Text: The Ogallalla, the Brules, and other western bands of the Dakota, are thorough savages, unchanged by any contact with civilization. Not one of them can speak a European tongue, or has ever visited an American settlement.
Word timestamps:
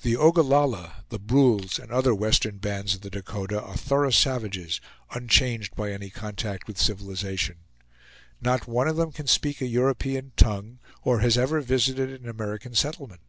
The 0.00 0.16
Ogallalla, 0.16 1.04
the 1.10 1.18
Brules, 1.18 1.78
and 1.78 1.92
other 1.92 2.14
western 2.14 2.56
bands 2.56 2.94
of 2.94 3.02
the 3.02 3.10
Dakota, 3.10 3.60
are 3.60 3.76
thorough 3.76 4.08
savages, 4.08 4.80
unchanged 5.10 5.76
by 5.76 5.92
any 5.92 6.08
contact 6.08 6.66
with 6.66 6.80
civilization. 6.80 7.56
Not 8.40 8.66
one 8.66 8.88
of 8.88 8.96
them 8.96 9.12
can 9.12 9.26
speak 9.26 9.60
a 9.60 9.66
European 9.66 10.32
tongue, 10.38 10.78
or 11.02 11.20
has 11.20 11.36
ever 11.36 11.60
visited 11.60 12.08
an 12.22 12.30
American 12.30 12.74
settlement. 12.74 13.20